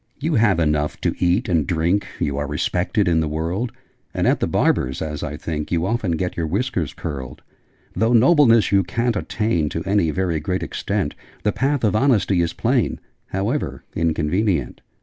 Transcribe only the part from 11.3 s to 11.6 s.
The